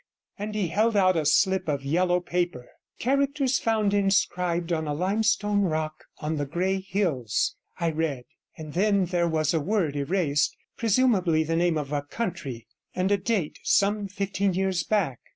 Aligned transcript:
and 0.39 0.55
he 0.55 0.69
held 0.69 0.97
out 0.97 1.15
a 1.15 1.23
slip 1.27 1.67
of 1.69 1.85
yellow 1.85 2.19
paper. 2.19 2.67
Characters 2.97 3.59
found 3.59 3.93
inscribed 3.93 4.73
on 4.73 4.87
a 4.87 4.95
limestone 4.95 5.61
rock 5.61 6.05
on 6.17 6.37
the 6.37 6.45
Grey 6.47 6.79
Hills, 6.81 7.55
I 7.79 7.91
read, 7.91 8.25
and 8.57 8.73
then 8.73 9.05
there 9.05 9.27
was 9.27 9.53
a 9.53 9.59
word 9.59 9.95
erased, 9.95 10.57
presumably 10.75 11.43
the 11.43 11.55
name 11.55 11.77
of 11.77 11.91
a 11.91 12.01
county, 12.01 12.65
and 12.95 13.11
a 13.11 13.17
date 13.17 13.59
some 13.61 14.07
fifteen 14.07 14.55
years 14.55 14.83
back. 14.83 15.19